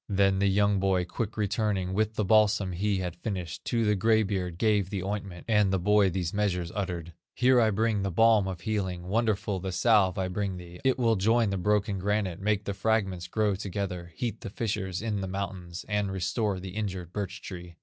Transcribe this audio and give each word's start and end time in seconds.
Then 0.09 0.39
the 0.39 0.47
young 0.47 0.79
boy 0.79 1.05
quick 1.05 1.37
returning 1.37 1.93
With 1.93 2.15
the 2.15 2.25
balsam 2.25 2.71
he 2.71 2.97
had 2.97 3.15
finished, 3.17 3.63
To 3.65 3.85
the 3.85 3.93
gray 3.93 4.23
beard 4.23 4.57
gave 4.57 4.89
the 4.89 5.03
ointment, 5.03 5.45
And 5.47 5.71
the 5.71 5.77
boy 5.77 6.09
these 6.09 6.33
measures 6.33 6.71
uttered: 6.73 7.13
"Here 7.35 7.61
I 7.61 7.69
bring 7.69 8.01
the 8.01 8.09
balm 8.09 8.47
of 8.47 8.61
healing, 8.61 9.09
Wonderful 9.09 9.59
the 9.59 9.71
salve 9.71 10.17
I 10.17 10.27
bring 10.27 10.57
thee; 10.57 10.79
It 10.83 10.97
will 10.97 11.17
join 11.17 11.51
the 11.51 11.57
broken 11.57 11.99
granite, 11.99 12.41
Make 12.41 12.63
the 12.65 12.73
fragments 12.73 13.27
grow 13.27 13.53
together, 13.53 14.11
Heat 14.15 14.41
the 14.41 14.49
fissures 14.49 15.03
in 15.03 15.21
the 15.21 15.27
mountains, 15.27 15.85
And 15.87 16.11
restore 16.11 16.59
the 16.59 16.69
injured 16.69 17.13
birch 17.13 17.43
tree." 17.43 17.75